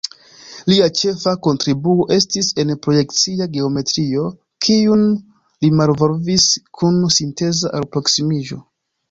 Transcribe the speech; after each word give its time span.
Lia 0.69 0.85
ĉefa 0.99 1.33
kontribuo 1.47 2.05
estis 2.15 2.49
en 2.63 2.71
projekcia 2.85 3.47
geometrio, 3.57 4.25
kiun 4.69 5.05
li 5.67 5.73
malvolvis 5.83 6.49
kun 6.81 6.99
sinteza 7.19 7.75
alproksimiĝo. 7.83 8.61